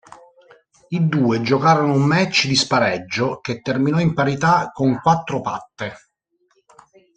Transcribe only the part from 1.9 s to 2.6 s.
un match di